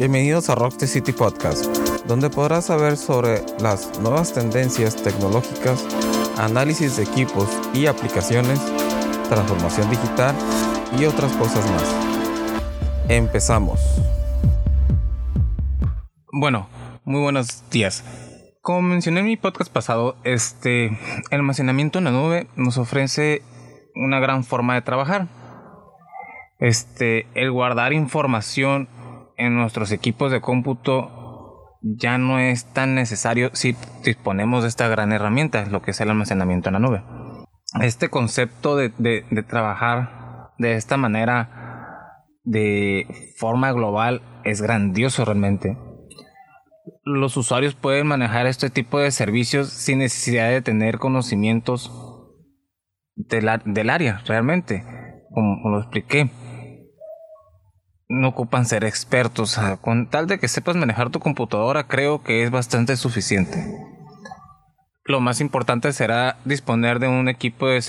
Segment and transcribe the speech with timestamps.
[0.00, 1.66] Bienvenidos a Rock the City Podcast,
[2.06, 5.86] donde podrás saber sobre las nuevas tendencias tecnológicas,
[6.38, 8.58] análisis de equipos y aplicaciones,
[9.28, 10.34] transformación digital
[10.98, 11.84] y otras cosas más.
[13.10, 13.78] Empezamos.
[16.32, 16.66] Bueno,
[17.04, 18.02] muy buenos días.
[18.62, 20.96] Como mencioné en mi podcast pasado, este el
[21.30, 23.42] almacenamiento en la nube nos ofrece
[23.94, 25.28] una gran forma de trabajar.
[26.58, 28.88] Este, el guardar información
[29.40, 33.74] en nuestros equipos de cómputo ya no es tan necesario si
[34.04, 37.02] disponemos de esta gran herramienta, lo que es el almacenamiento en la nube.
[37.80, 43.06] Este concepto de, de trabajar de esta manera, de
[43.38, 45.78] forma global, es grandioso realmente.
[47.02, 51.90] Los usuarios pueden manejar este tipo de servicios sin necesidad de tener conocimientos
[53.14, 54.84] del, del área, realmente,
[55.30, 56.30] como lo expliqué
[58.10, 59.58] no ocupan ser expertos.
[59.80, 63.64] con tal de que sepas manejar tu computadora, creo que es bastante suficiente.
[65.04, 67.80] Lo más importante será disponer de un equipo de,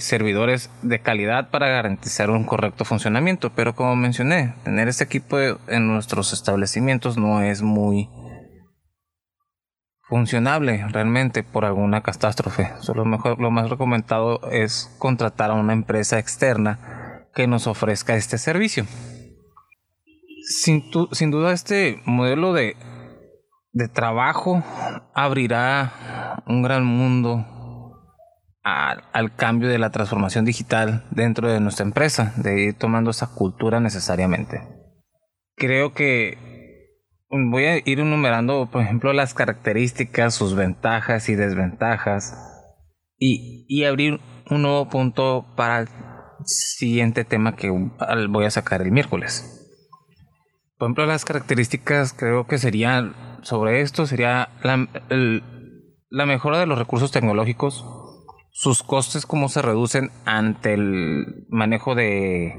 [0.00, 3.50] servidores de calidad para garantizar un correcto funcionamiento.
[3.50, 8.08] Pero como mencioné, tener este equipo en nuestros establecimientos no es muy
[10.06, 12.70] funcionable realmente por alguna catástrofe.
[12.80, 18.36] Solo mejor, lo más recomendado es contratar a una empresa externa que nos ofrezca este
[18.36, 18.86] servicio
[20.50, 22.76] sin, duda este modelo de,
[23.72, 24.62] de trabajo
[25.14, 27.46] abrirá un gran mundo
[28.62, 33.80] al, cambio de la transformación digital dentro de nuestra empresa, de ir tomando esa cultura
[33.80, 34.60] necesariamente.
[35.56, 36.36] Creo que
[37.30, 42.34] voy a ir enumerando, por ejemplo, las características, sus ventajas y desventajas,
[43.18, 45.88] y, y abrir un nuevo punto para el
[46.44, 49.59] siguiente tema que voy a sacar el miércoles.
[50.80, 57.12] Por ejemplo, las características creo que serían sobre esto sería la, mejora de los recursos
[57.12, 57.84] tecnológicos,
[58.50, 62.54] sus costes, cómo se reducen ante el manejo de,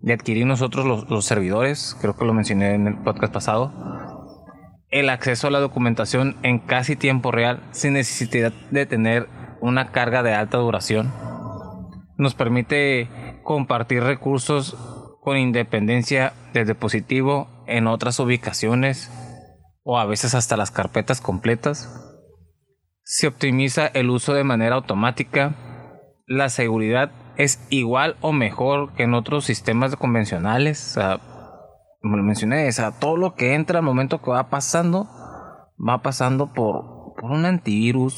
[0.00, 3.72] de adquirir nosotros los, los, servidores, creo que lo mencioné en el podcast pasado,
[4.88, 9.28] el acceso a la documentación en casi tiempo real sin necesidad de tener
[9.60, 11.12] una carga de alta duración,
[12.18, 13.08] nos permite
[13.44, 14.76] compartir recursos
[15.20, 19.10] con independencia del dispositivo en otras ubicaciones
[19.84, 21.88] o a veces hasta las carpetas completas.
[23.04, 25.56] Se optimiza el uso de manera automática.
[26.26, 30.98] La seguridad es igual o mejor que en otros sistemas convencionales.
[32.00, 32.68] como lo mencioné,
[33.00, 35.08] todo lo que entra al momento que va pasando,
[35.78, 38.14] va pasando por, por un antivirus,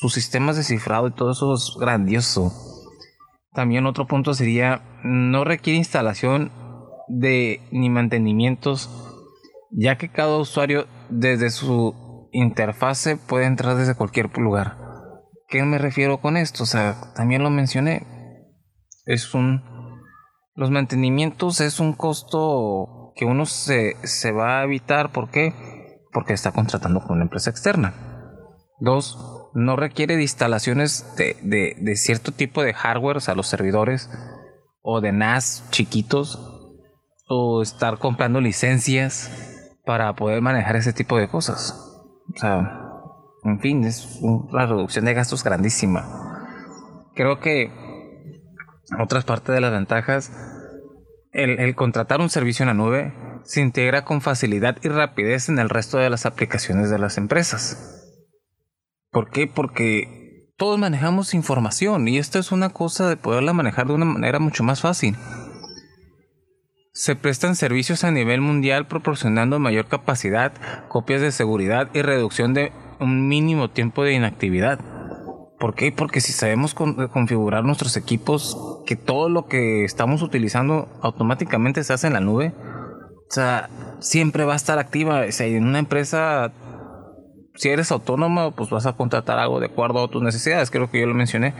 [0.00, 2.52] sus sistemas de cifrado y todo eso es grandioso.
[3.52, 6.50] También otro punto sería, no requiere instalación
[7.08, 8.90] de ni mantenimientos,
[9.70, 14.76] ya que cada usuario desde su interfase puede entrar desde cualquier lugar.
[15.48, 16.64] ¿Qué me refiero con esto?
[16.64, 18.06] O sea, también lo mencioné.
[19.06, 19.62] Es un...
[20.56, 25.12] Los mantenimientos es un costo que uno se, se va a evitar.
[25.12, 25.52] ¿Por qué?
[26.12, 27.92] Porque está contratando con una empresa externa.
[28.80, 34.10] Dos, no requiere de instalaciones de, cierto tipo de hardware, a los servidores,
[34.82, 36.53] o de NAS chiquitos,
[37.26, 39.30] o estar comprando licencias
[39.84, 41.74] para poder manejar ese tipo de cosas.
[42.34, 42.80] O sea,
[43.44, 46.04] en fin, es una reducción de gastos grandísima.
[47.14, 47.70] Creo que
[48.98, 50.32] otras partes de las ventajas,
[51.32, 53.14] el, el contratar un servicio en la nube
[53.44, 58.10] se integra con facilidad y rapidez en el resto de las aplicaciones de las empresas.
[59.10, 59.46] ¿Por qué?
[59.46, 64.38] Porque todos manejamos información y esto es una cosa de poderla manejar de una manera
[64.38, 65.16] mucho más fácil.
[66.96, 70.52] Se prestan servicios a nivel mundial proporcionando mayor capacidad,
[70.86, 74.78] copias de seguridad y reducción de un mínimo tiempo de inactividad.
[75.58, 75.90] ¿Por qué?
[75.90, 78.56] Porque si sabemos configurar nuestros equipos,
[78.86, 84.44] que todo lo que estamos utilizando automáticamente se hace en la nube, o sea, siempre
[84.44, 85.24] va a estar activa.
[85.28, 86.52] O sea, en una empresa
[87.56, 90.70] si eres autónomo, pues vas a contratar algo de acuerdo a tus necesidades.
[90.70, 91.54] Creo que yo lo mencioné.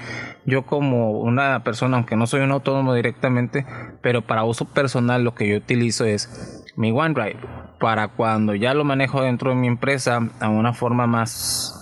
[0.44, 3.64] Yo como una persona, aunque no soy un autónomo directamente,
[4.02, 7.38] pero para uso personal lo que yo utilizo es mi OneDrive.
[7.78, 11.80] Para cuando ya lo manejo dentro de mi empresa a una forma más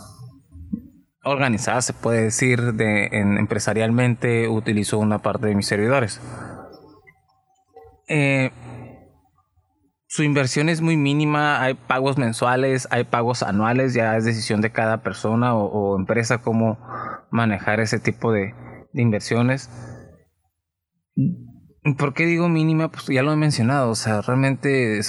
[1.25, 6.21] organizada, se puede decir, de, en, empresarialmente utilizo una parte de mis servidores.
[8.09, 8.51] Eh,
[10.13, 14.71] su inversión es muy mínima, hay pagos mensuales, hay pagos anuales, ya es decisión de
[14.71, 16.79] cada persona o, empresa cómo
[17.31, 18.53] manejar ese tipo de,
[18.93, 19.71] inversiones.
[21.97, 22.91] ¿Por qué digo mínima?
[22.91, 25.01] Pues ya lo he mencionado, o sea, realmente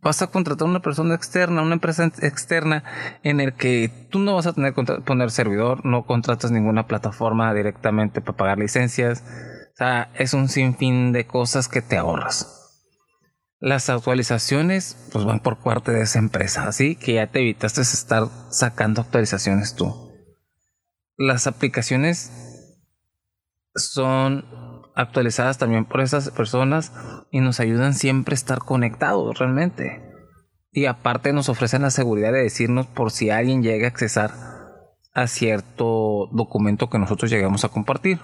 [0.00, 2.84] vas a contratar una persona externa, una empresa externa
[3.22, 7.52] en el que tú no vas a tener que poner servidor, no contratas ninguna plataforma
[7.52, 9.22] directamente para pagar licencias.
[9.74, 12.63] O sea, es un sinfín de cosas que te ahorras.
[13.64, 18.24] Las actualizaciones pues van por parte de esa empresa, así que ya te evitaste estar
[18.50, 20.12] sacando actualizaciones tú.
[21.16, 22.30] Las aplicaciones
[23.74, 24.44] son
[24.94, 26.92] actualizadas también por esas personas
[27.30, 30.12] y nos ayudan siempre a estar conectados realmente.
[30.70, 34.30] Y aparte nos ofrecen la seguridad de decirnos por si alguien llega a accesar
[35.14, 38.20] a cierto documento que nosotros llegamos a compartir.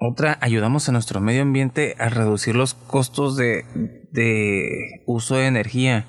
[0.00, 3.64] Otra, ayudamos a nuestro medio ambiente a reducir los costos de,
[4.12, 6.06] de uso de energía,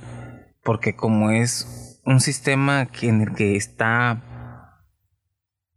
[0.63, 4.23] porque como es un sistema en el que está,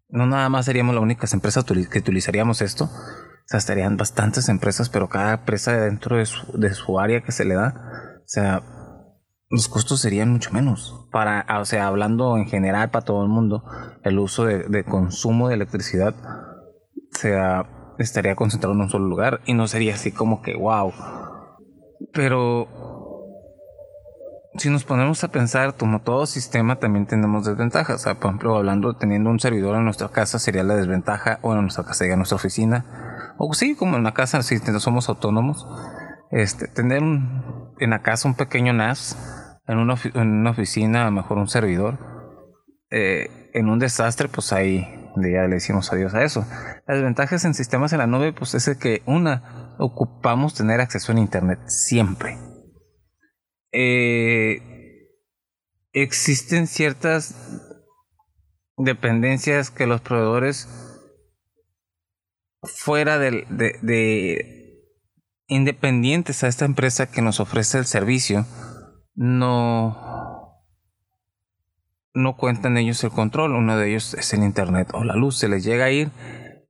[0.09, 4.89] no nada más seríamos las únicas empresas que utilizaríamos esto, o sea, estarían bastantes empresas,
[4.89, 7.75] pero cada empresa dentro de su, de su área que se le da,
[8.19, 8.63] o sea,
[9.51, 11.09] los costos serían mucho menos.
[11.11, 13.65] Para, o sea, hablando en general para todo el mundo,
[14.03, 17.67] el uso de, de consumo de electricidad, o sea,
[18.03, 20.93] estaría concentrado en un solo lugar y no sería así como que wow.
[22.13, 22.69] Pero
[24.57, 27.97] si nos ponemos a pensar, como todo sistema también tenemos desventajas.
[27.97, 31.55] O sea, por ejemplo, hablando, teniendo un servidor en nuestra casa sería la desventaja, o
[31.55, 35.67] en nuestra casa, en nuestra oficina, o sí, como en la casa, si somos autónomos,
[36.31, 41.13] este, tener en la casa un pequeño NAS, en una, en una oficina, a lo
[41.13, 41.99] mejor un servidor,
[42.91, 46.47] eh, en un desastre, pues ahí ya le decimos adiós a eso.
[46.87, 51.19] Las ventajas en sistemas en la nube, pues es que una, ocupamos tener acceso a
[51.19, 52.39] Internet siempre.
[53.73, 54.73] Eh,
[55.93, 57.35] existen ciertas
[58.77, 60.69] dependencias que los proveedores
[62.63, 64.73] fuera de, de,
[65.47, 68.47] independientes a esta empresa que nos ofrece el servicio,
[69.15, 70.22] no,
[72.15, 73.55] no cuentan ellos el control.
[73.55, 75.39] Uno de ellos es el internet o la luz.
[75.39, 76.11] Se les llega a ir,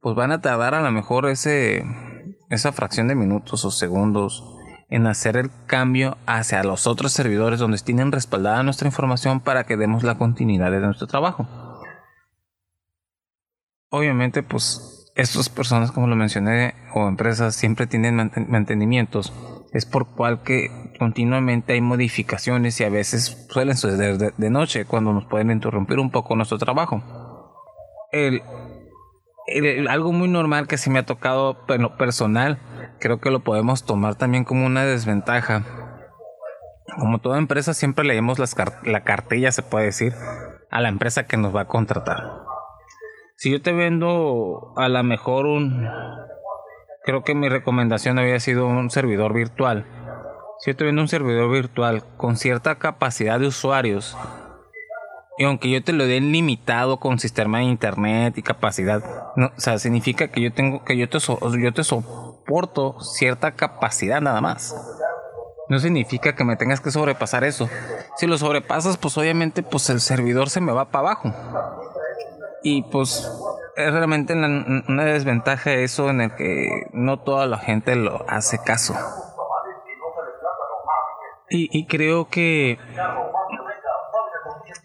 [0.01, 1.85] pues van a tardar a lo mejor ese,
[2.51, 4.45] esa fracción de minutos o segundos
[4.89, 9.79] en hacer el cambio hacia los otros servidores donde tienen respaldada nuestra información para que
[9.79, 11.49] demos la continuidad de nuestro trabajo.
[13.89, 19.33] Obviamente, pues estas personas, como lo mencioné, o empresas siempre tienen mantenimientos,
[19.73, 25.13] es por cual que continuamente hay modificaciones y a veces suelen suceder de, noche cuando
[25.13, 27.03] nos pueden interrumpir un poco nuestro trabajo.
[28.13, 28.43] El,
[29.89, 32.59] algo muy normal que se me ha tocado en lo personal,
[33.01, 35.65] creo que lo podemos tomar también como una desventaja.
[36.99, 40.13] Como toda empresa siempre leemos la cartilla, se puede decir,
[40.71, 42.43] a la empresa que nos va a contratar
[43.43, 45.85] si yo te vendo a lo mejor un...
[47.05, 49.85] Creo que mi recomendación había sido un servidor virtual.
[50.61, 54.17] Si yo te vendo un servidor virtual con cierta capacidad de usuarios,
[55.39, 59.03] y aunque yo te lo dé limitado con sistema de internet y capacidad,
[59.35, 64.21] no, o sea, significa que yo tengo que yo te yo te soporto cierta capacidad
[64.21, 64.77] nada más.
[65.69, 67.69] No significa que me tengas que sobrepasar eso.
[68.17, 71.35] Si lo sobrepasas, pues obviamente pues el servidor se me va para abajo.
[72.63, 73.29] Y pues
[73.77, 78.95] es realmente una, desventaja eso en el que no toda la gente lo hace caso.
[81.55, 82.79] Y, creo que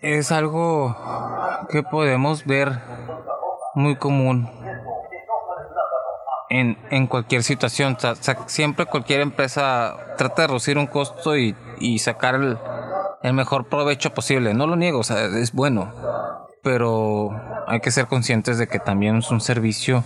[0.02, 0.98] es algo
[1.70, 2.82] que podemos ver
[3.74, 4.50] muy común
[6.50, 7.98] en, en cualquier situación.
[8.48, 12.58] siempre cualquier empresa trata de reducir un costo y, y sacar el,
[13.22, 14.54] el, mejor provecho posible.
[14.54, 15.94] No lo niego, o sea, es bueno
[16.68, 17.30] pero
[17.68, 20.04] hay que ser conscientes de que también es un servicio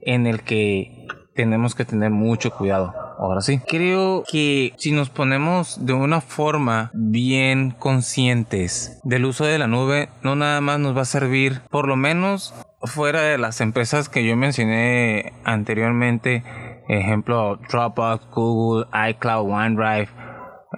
[0.00, 2.94] en el que tenemos que tener mucho cuidado.
[3.18, 9.58] Ahora sí, creo que si nos ponemos de una forma bien conscientes del uso de
[9.58, 13.60] la nube, no nada más nos va a servir, por lo menos fuera de las
[13.60, 16.42] empresas que yo mencioné anteriormente,
[16.88, 20.08] ejemplo Dropbox, Google, iCloud, OneDrive,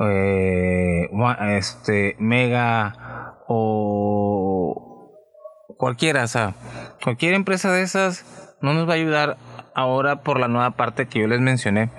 [0.00, 1.08] eh,
[1.56, 4.95] este, Mega o
[5.76, 6.54] cualquiera, o sea,
[7.02, 8.24] cualquier empresa de esas
[8.62, 9.38] no nos va a ayudar
[9.74, 11.90] ahora por la nueva parte que yo les mencioné.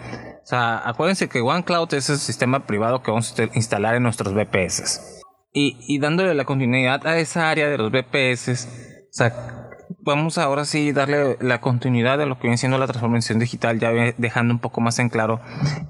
[0.43, 4.34] O sea, acuérdense que OneCloud es el sistema privado que vamos a instalar en nuestros
[4.34, 5.22] VPS.
[5.53, 9.67] Y, y dándole la continuidad a esa área de los VPS, o sea,
[10.00, 13.91] vamos ahora sí darle la continuidad a lo que viene siendo la transformación digital, ya
[14.17, 15.41] dejando un poco más en claro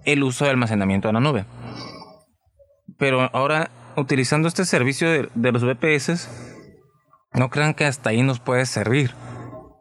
[0.06, 1.46] el uso de almacenamiento de la nube.
[2.98, 6.57] Pero ahora, utilizando este servicio de, de los VPS,
[7.38, 9.12] no crean que hasta ahí nos puede servir.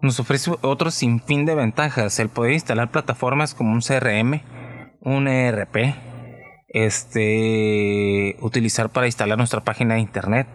[0.03, 4.43] Nos ofrece otro sinfín de ventajas, el poder instalar plataformas como un CRM,
[5.01, 5.95] un ERP,
[6.69, 10.47] este, utilizar para instalar nuestra página de internet,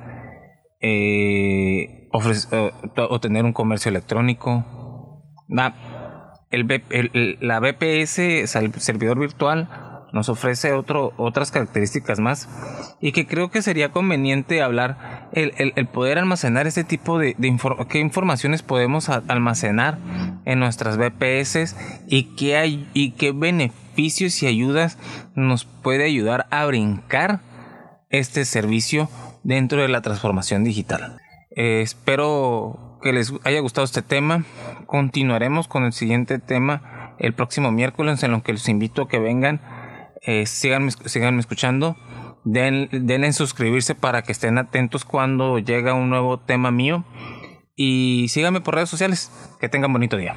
[0.79, 4.63] eh, o tener un comercio electrónico.
[6.51, 12.49] el, la BPS, el servidor virtual, nos ofrece otro, otras características más
[12.99, 17.57] y que creo que sería conveniente hablar el, el, poder almacenar este tipo de, de
[17.89, 19.97] qué informaciones podemos almacenar
[20.45, 21.75] en nuestras BPS
[22.07, 24.97] y qué, hay, y qué beneficios y ayudas
[25.35, 27.41] nos puede ayudar a brincar
[28.09, 29.09] este servicio
[29.43, 31.17] dentro de la transformación digital.
[31.55, 34.45] Eh, espero que les haya gustado este tema.
[34.85, 39.19] Continuaremos con el siguiente tema el próximo miércoles en lo que les invito a que
[39.19, 39.61] vengan
[40.21, 40.91] eh, síganme,
[41.39, 41.97] escuchando.
[42.43, 47.03] Den, den en suscribirse para que estén atentos cuando llega un nuevo tema mío.
[47.75, 49.31] Y síganme por redes sociales.
[49.59, 50.35] Que tengan bonito día.